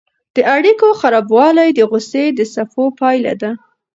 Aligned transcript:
د 0.35 0.37
اړیکو 0.55 0.87
خرابوالی 0.99 1.69
د 1.73 1.79
غوسې 1.89 2.25
د 2.37 2.39
څپو 2.53 2.83
پایله 2.99 3.33
ده. 3.41 3.51